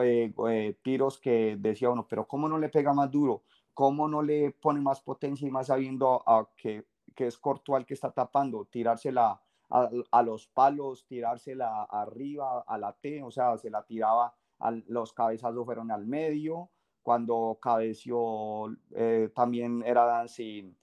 [0.00, 3.42] eh, eh, tiros que decía uno, pero ¿cómo no le pega más duro?
[3.74, 7.94] ¿cómo no le pone más potencia y más sabiendo a, que, que, es Cortual que
[7.94, 8.64] está tapando?
[8.64, 9.42] Tirársela
[10.10, 15.12] a, los palos, tirársela arriba a la T, o sea, se la tiraba, a, los
[15.12, 16.70] cabezazos fueron al medio,
[17.02, 20.76] cuando cabeció eh, también era sin,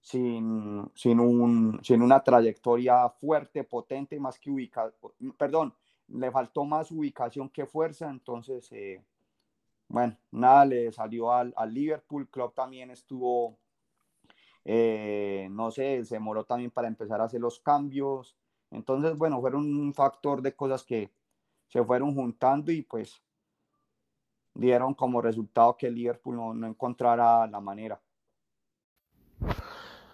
[0.00, 4.94] sin, sin, un, sin una trayectoria fuerte, potente, más que ubicación,
[5.36, 5.74] perdón,
[6.08, 8.72] le faltó más ubicación que fuerza, entonces...
[8.72, 9.02] Eh,
[9.88, 13.58] bueno, nada, le salió al, Liverpool, Club también estuvo,
[14.70, 18.36] eh, no sé, se demoró también para empezar a hacer los cambios.
[18.70, 21.10] Entonces, bueno, fueron un factor de cosas que
[21.68, 23.22] se fueron juntando y pues
[24.52, 27.98] dieron como resultado que Liverpool no, encontrara la manera.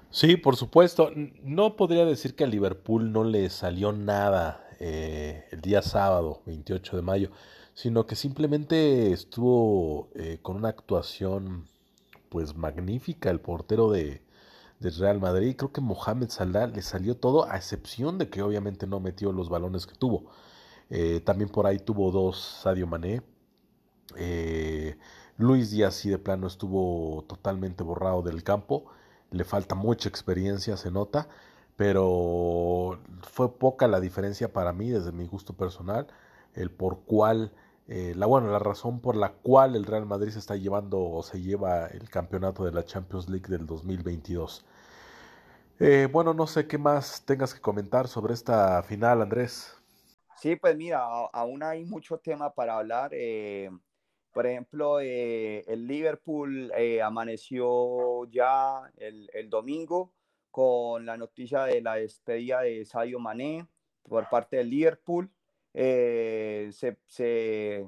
[0.08, 1.10] Sí, por supuesto.
[1.42, 6.94] No podría decir que a Liverpool no le salió nada eh, el día sábado, 28
[6.94, 7.30] de mayo
[7.76, 11.66] sino que simplemente estuvo eh, con una actuación
[12.28, 14.23] pues magnífica el portero de,
[14.90, 15.56] Real Madrid.
[15.56, 19.48] Creo que Mohamed Salah le salió todo, a excepción de que obviamente no metió los
[19.48, 20.26] balones que tuvo.
[20.90, 23.22] Eh, también por ahí tuvo dos Sadio Mané.
[24.16, 24.96] Eh,
[25.38, 28.86] Luis Díaz sí de plano estuvo totalmente borrado del campo.
[29.30, 31.28] Le falta mucha experiencia, se nota.
[31.76, 36.06] Pero fue poca la diferencia para mí, desde mi gusto personal,
[36.54, 37.52] el por cuál
[37.86, 41.22] eh, la, bueno, la razón por la cual el Real Madrid se está llevando o
[41.22, 44.64] se lleva el campeonato de la Champions League del 2022.
[45.80, 49.76] Eh, bueno, no sé qué más tengas que comentar sobre esta final, Andrés.
[50.40, 51.00] Sí, pues mira,
[51.32, 53.10] aún hay mucho tema para hablar.
[53.12, 53.70] Eh,
[54.32, 60.12] por ejemplo, el Liverpool amaneció ya el, domingo
[60.50, 63.66] con la noticia de la despedida de Sadio Mané
[64.02, 65.30] por parte del Liverpool.
[65.72, 66.70] Eh,
[67.06, 67.86] se,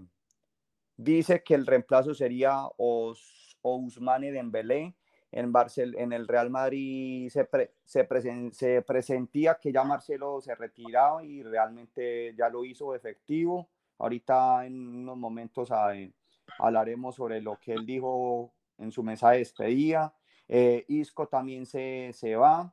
[0.96, 4.94] dice que el reemplazo sería Os, Ousmane Dembélé.
[5.36, 7.46] En, Barcel en el Real Madrid se,
[7.84, 8.08] se,
[8.52, 13.68] se, presentía que ya Marcelo se retiraba y realmente ya lo hizo efectivo.
[13.98, 15.70] Ahorita en unos momentos
[16.58, 20.14] hablaremos sobre lo que él dijo en su mesa de despedida.
[20.48, 22.72] Eh, Isco también se, se va.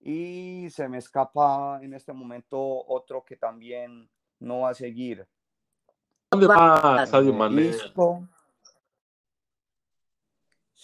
[0.00, 5.26] Y se me escapa en este momento otro que también no va a seguir.
[6.30, 7.72] ¿Dónde va Sadio Mané?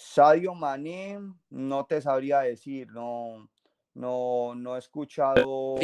[0.01, 1.19] Sadio Mané,
[1.51, 3.51] no te sabría decir, no,
[3.93, 5.77] no, no he escuchado.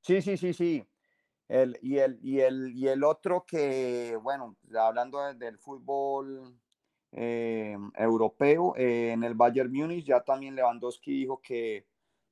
[0.00, 0.84] Sí, sí, sí, sí.
[1.46, 6.58] El, y, el, y, el, y el otro que, bueno, hablando del fútbol
[7.12, 11.86] eh, europeo, eh, en el Bayern Múnich ya también Lewandowski dijo que,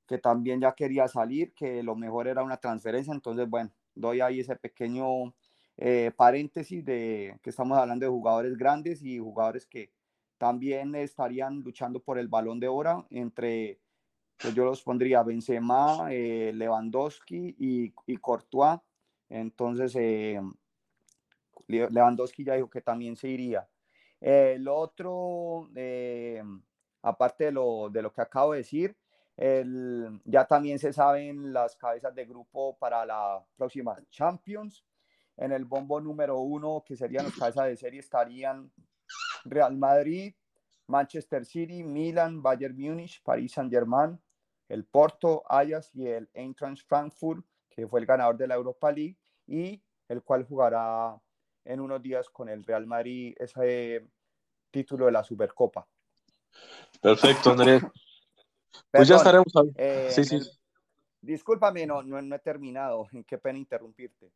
[0.09, 4.41] que también ya quería salir, que lo mejor era una transferencia, entonces, bueno, doy ahí
[4.41, 5.33] ese pequeño
[5.77, 9.93] eh, paréntesis de que estamos hablando de jugadores grandes y jugadores que
[10.39, 13.79] también estarían luchando por el balón de oro entre,
[14.39, 18.81] pues yo los pondría Benzema, Lewandowski y, y Courtois.
[19.29, 19.97] Entonces,
[21.67, 23.67] Lewandowski ya dijo que también se iría.
[24.21, 26.43] Eh, lo otro, eh,
[27.03, 28.97] aparte de lo, de lo que acabo de decir,
[29.37, 34.85] el, ya también se saben las cabezas de grupo para la próxima Champions.
[35.37, 38.71] En el bombo número uno, que serían las cabezas de serie, estarían
[39.45, 40.35] Real Madrid,
[40.87, 44.21] Manchester City, Milan, Bayern Múnich, Paris Saint-Germain,
[44.69, 49.17] el Porto, Ajax y el Eintracht Frankfurt, que fue el ganador de la Europa League
[49.47, 51.19] y el cual jugará
[51.65, 54.07] en unos días con el Real Madrid ese
[54.71, 55.87] título de la Supercopa.
[57.01, 57.83] Perfecto, Andrés.
[58.91, 59.47] pues ya estaremos.
[59.77, 60.41] Eh, sí, sí.
[61.21, 63.07] discúlpame, no, no, he terminado.
[63.27, 64.31] Qué pena interrumpirte.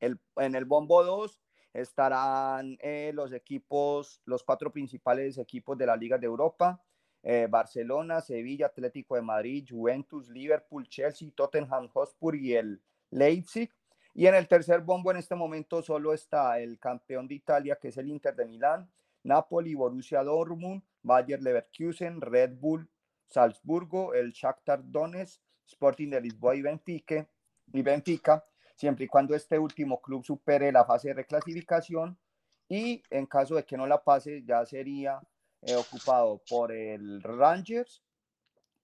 [0.00, 1.40] En el Bombo 2
[1.72, 6.82] estarán eh, los equipos, los cuatro principales equipos de la Liga de Europa.
[7.22, 12.80] Eh, Barcelona, Sevilla, Atlético de Madrid, Juventus, Liverpool, Chelsea, Tottenham Hotspur y el
[13.10, 13.70] Leipzig.
[14.14, 17.88] Y en el tercer bombo en este momento solo está el campeón de Italia, que
[17.88, 18.90] es el Inter de Milán,
[19.24, 22.88] Napoli, Borussia Dortmund, Bayer Leverkusen, Red Bull,
[23.26, 27.28] Salzburgo, el Shakhtar Donetsk, Sporting de Lisboa y Benfica,
[27.72, 28.44] y Benfica,
[28.76, 32.16] siempre y cuando este último club supere la fase de reclasificación
[32.68, 35.20] y en caso de que no la pase ya sería
[35.62, 38.02] eh, ocupado por el Rangers,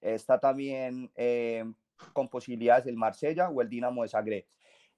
[0.01, 1.65] está también eh,
[2.13, 4.47] con posibilidades el Marsella o el Dinamo de Zagreb.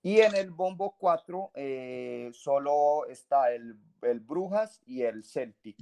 [0.03, 5.77] Y en el bombo 4 eh, solo está el, el, Brujas y el Celtic.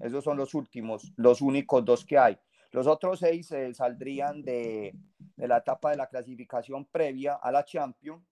[0.00, 2.38] Esos son los últimos, los únicos dos que hay.
[2.70, 4.94] Los otros seis saldrían de,
[5.36, 8.22] de, la etapa de la clasificación previa a la Champions.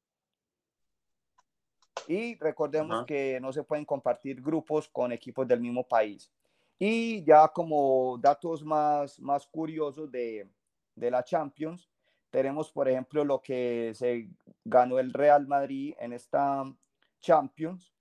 [2.06, 6.30] Y recordemos que no se pueden compartir grupos con equipos del mismo país.
[6.78, 10.48] Y ya como datos más, más curiosos de,
[10.94, 11.88] de la Champions,
[12.30, 14.30] tenemos, por ejemplo, lo que se
[14.64, 16.64] ganó el Real Madrid en esta
[17.20, 17.92] Champions.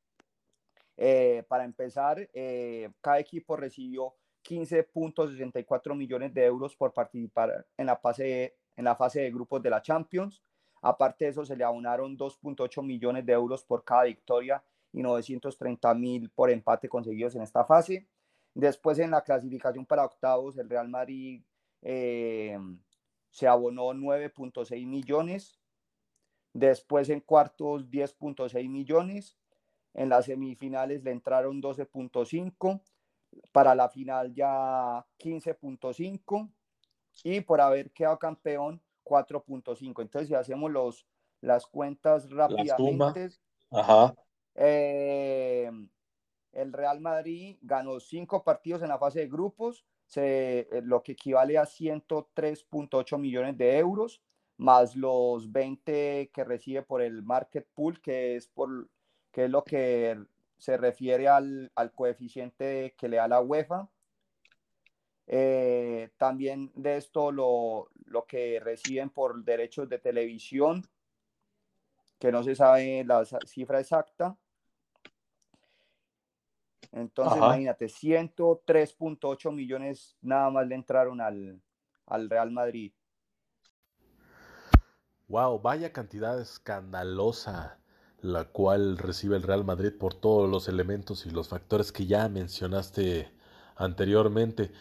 [0.95, 7.97] Eh, para empezar, eh, cada equipo recibió 15.64 millones de euros por participar en la,
[7.97, 10.43] fase, en la fase de grupos de la Champions.
[10.81, 15.93] Aparte de eso, se le abonaron 2.8 millones de euros por cada victoria y 930
[15.95, 18.07] mil por empate conseguidos en esta fase.
[18.53, 21.41] Después, en la clasificación para octavos, el Real Madrid
[21.81, 22.57] eh,
[23.29, 25.59] se abonó 9.6 millones,
[26.53, 29.37] después en cuartos 10.6 millones,
[29.93, 32.81] en las semifinales le entraron 12.5,
[33.51, 36.49] para la final ya 15.5
[37.23, 40.01] y por haber quedado campeón 4.5.
[40.01, 41.07] Entonces, si hacemos los,
[41.41, 43.29] las cuentas rápidamente,
[44.55, 45.71] eh,
[46.51, 51.13] el Real Madrid ganó cinco partidos en la fase de grupos, se, eh, lo que
[51.13, 54.21] equivale a 103.8 millones de euros,
[54.57, 58.89] más los 20 que recibe por el market pool, que es, por,
[59.31, 60.19] que es lo que
[60.57, 63.89] se refiere al, al coeficiente que le da la UEFA.
[65.31, 70.83] Eh, también de esto lo, lo que reciben por derechos de televisión,
[72.17, 74.35] que no se sabe la cifra exacta.
[76.91, 81.61] Entonces, imagínate, 103.8 millones nada más le entraron al,
[82.07, 82.91] al Real Madrid.
[85.27, 87.79] Wow, vaya cantidad escandalosa
[88.21, 92.27] la cual recibe el Real Madrid por todos los elementos y los factores que ya
[92.27, 93.31] mencionaste
[93.75, 94.71] anteriormente.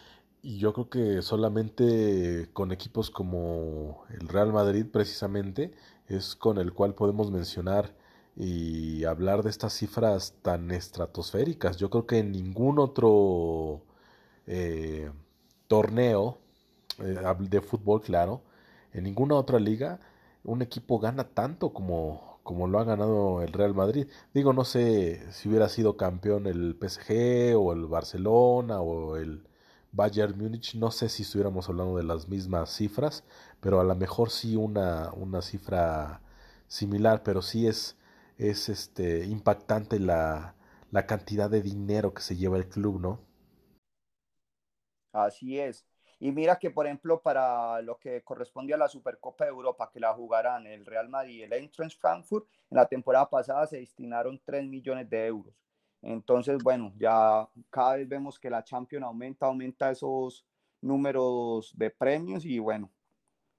[0.41, 5.73] Y yo creo que solamente con equipos como el Real Madrid precisamente
[6.07, 7.93] es con el cual podemos mencionar
[8.35, 11.77] y hablar de estas cifras tan estratosféricas.
[11.77, 13.81] Yo creo que en ningún otro
[14.47, 15.11] eh,
[15.67, 16.39] torneo
[16.99, 18.41] eh, de fútbol, claro,
[18.93, 19.99] en ninguna otra liga,
[20.43, 24.07] un equipo gana tanto como, como lo ha ganado el Real Madrid.
[24.33, 29.48] Digo, no sé si hubiera sido campeón el PSG o el Barcelona o el
[29.91, 30.75] Bayern Múnich.
[30.75, 33.23] No sé si estuviéramos hablando de las mismas cifras,
[33.59, 36.21] pero a lo mejor sí una, una cifra
[36.67, 37.97] similar, pero sí es,
[38.37, 40.55] es este, impactante la,
[40.91, 43.19] la cantidad de dinero que se lleva el club, ¿no?
[45.11, 45.85] Así es.
[46.19, 49.99] Y mira que, por ejemplo, para lo que corresponde a la Supercopa de Europa, que
[49.99, 54.39] la jugarán el Real Madrid y el Eintracht Frankfurt, en la temporada pasada se destinaron
[54.43, 55.53] 3 millones de euros.
[56.01, 60.45] Entonces, bueno, ya cada vez vemos que la Champions aumenta, aumenta esos
[60.81, 62.89] números de premios y bueno,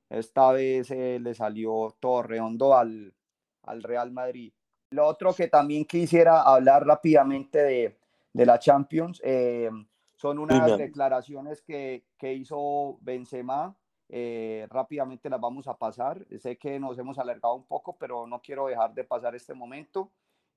[0.09, 3.15] esta vez eh, le salió todo redondo al,
[3.63, 4.53] al Real Madrid.
[4.91, 7.99] Lo otro que también quisiera hablar rápidamente de,
[8.33, 9.71] de la Champions, eh,
[10.17, 13.75] son unas declaraciones que, que, hizo Benzema.
[14.11, 16.27] Eh, rápidamente las vamos a pasar.
[16.39, 20.11] Sé que nos hemos alargado un poco, pero no quiero dejar de pasar este momento.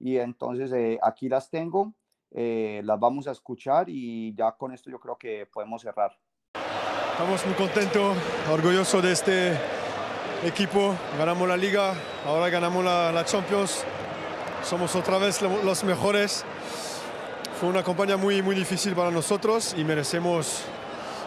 [0.06, 1.94] Y entonces eh, aquí las tengo,
[2.32, 6.12] eh, las vamos a escuchar y ya con esto yo creo que podemos cerrar.
[7.14, 8.18] Estamos muy contentos,
[8.52, 9.58] orgullosos de este
[10.44, 10.94] equipo.
[11.18, 11.94] Ganamos la liga,
[12.26, 13.86] ahora ganamos la, la Champions.
[14.62, 16.44] Somos otra vez los mejores.
[17.58, 20.66] Fue una campaña muy, muy difícil para nosotros y merecemos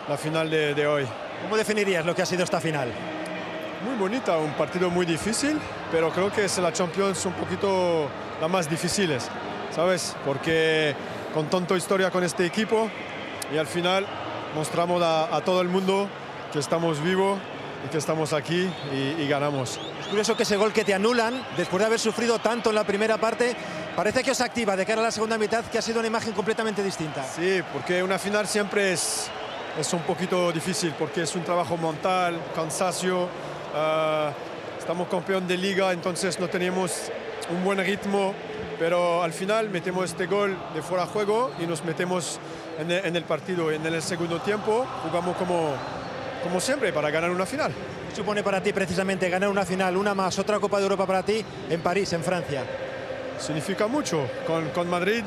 [0.07, 1.07] la final de, de, hoy.
[1.41, 2.93] ¿Cómo definirías lo que ha sido esta final?
[3.87, 5.59] Muy bonita, un partido muy difícil,
[5.91, 8.11] pero creo que es la Champions un poquito
[8.41, 9.29] la más difíciles,
[9.75, 10.15] ¿sabes?
[10.25, 10.95] Porque
[11.33, 12.91] con tanta historia con este equipo
[13.53, 14.07] y al final
[14.55, 16.09] mostramos a, a todo el mundo
[16.53, 17.39] que estamos vivos
[17.85, 19.79] y que estamos aquí y, y, ganamos.
[20.01, 22.85] Es curioso que ese gol que te anulan, después de haber sufrido tanto en la
[22.85, 23.55] primera parte,
[23.95, 26.33] parece que os activa de cara a la segunda mitad, que ha sido una imagen
[26.33, 27.25] completamente distinta.
[27.25, 29.29] Sí, porque una final siempre es,
[29.79, 33.25] es un poquito difícil, porque es un trabajo mental, cansancio.
[33.25, 37.11] Uh, estamos campeón de liga, entonces no tenemos
[37.51, 38.35] un buen ritmo,
[38.79, 42.39] pero al final metemos este gol de fuera de juego y nos metemos
[42.79, 43.71] en el, en el partido.
[43.71, 45.75] En el segundo tiempo jugamos como,
[46.43, 47.73] como siempre para ganar una final.
[48.09, 51.23] ¿Qué supone para ti precisamente ganar una final, una más, otra Copa de Europa para
[51.23, 52.65] ti en París, en Francia?
[53.39, 54.27] Significa mucho.
[54.47, 55.23] Con, con Madrid,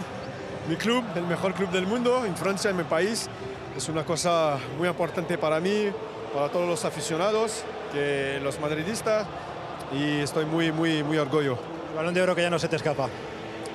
[0.67, 3.29] mi club, el mejor club del mundo, en Francia, en mi país,
[3.77, 5.91] es una cosa muy importante para mí,
[6.33, 7.63] para todos los aficionados,
[7.93, 9.25] que los madridistas,
[9.93, 11.78] y estoy muy, muy, muy orgulloso.
[11.89, 13.09] El balón de oro que ya no se te escapa.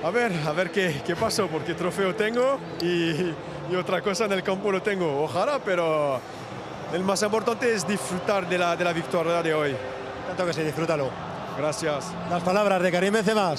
[0.03, 3.35] A ver, a ver qué, qué pasó, porque trofeo tengo y,
[3.71, 5.23] y otra cosa en el campo lo tengo.
[5.23, 6.21] Ojalá, pero
[6.93, 9.75] el más importante es disfrutar de la, de la victoria de hoy.
[10.29, 11.11] Tanto que sí, disfrútalo.
[11.57, 12.13] Gracias.
[12.29, 13.57] Las palabras de Karim Benzema.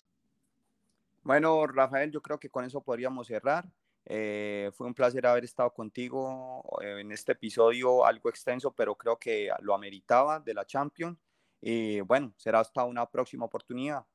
[1.23, 3.65] Bueno, Rafael, yo creo que con eso podríamos cerrar.
[4.05, 9.49] Eh, fue un placer haber estado contigo en este episodio algo extenso, pero creo que
[9.61, 11.17] lo ameritaba de la Champions.
[11.59, 14.05] Y bueno, será hasta una próxima oportunidad.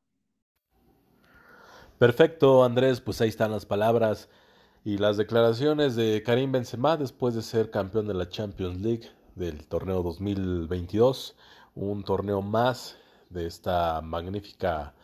[2.00, 4.30] Perfecto, Andrés, pues ahí están las palabras
[4.86, 9.68] y las declaraciones de Karim Benzema después de ser campeón de la Champions League del
[9.68, 11.36] torneo 2022,
[11.74, 12.96] un torneo más
[13.28, 14.94] de esta magnífica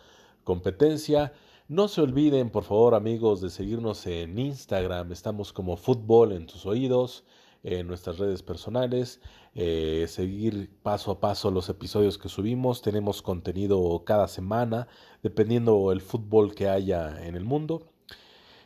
[0.43, 1.35] competencia.
[1.69, 5.13] No se olviden, por favor, amigos, de seguirnos en Instagram.
[5.13, 7.25] Estamos como Fútbol en tus oídos,
[7.63, 9.21] en nuestras redes personales.
[9.59, 12.83] Eh, seguir paso a paso los episodios que subimos.
[12.83, 14.87] Tenemos contenido cada semana,
[15.23, 17.89] dependiendo el fútbol que haya en el mundo.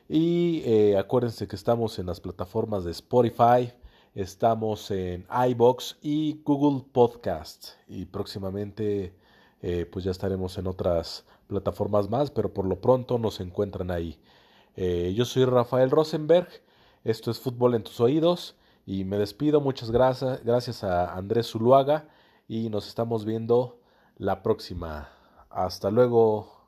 [0.09, 3.73] Y eh, acuérdense que estamos en las plataformas de Spotify,
[4.17, 7.69] estamos en iBox y Google Podcast.
[7.87, 9.15] Y próximamente,
[9.63, 14.19] eh, pues ya estaremos en otras plataformas más, pero por lo pronto nos encuentran ahí.
[14.77, 16.49] Yo soy Rafael Rosenberg,
[17.05, 19.61] esto es Fútbol en tus oídos y me despido.
[19.61, 22.09] Muchas gracias, gracias a Andrés Zuluaga
[22.49, 23.81] y nos estamos viendo
[24.17, 25.09] la próxima.
[25.49, 26.61] Hasta luego.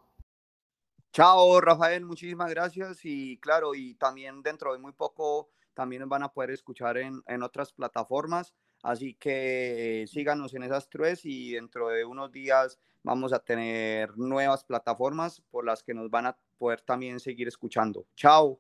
[1.12, 6.22] Chao, Rafael, muchísimas gracias y claro, y también dentro de muy poco también nos van
[6.22, 11.52] a poder escuchar en, en otras plataformas, así que eh, síganos en esas tres y
[11.52, 16.36] dentro de unos días vamos a tener nuevas plataformas por las que nos van a
[16.56, 18.06] poder también seguir escuchando.
[18.16, 18.58] Chao.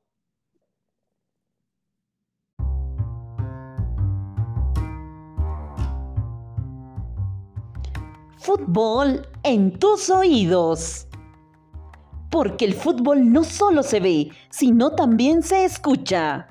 [8.44, 11.06] Fútbol en tus oídos.
[12.28, 16.48] Porque el fútbol no solo se ve, sino también se escucha.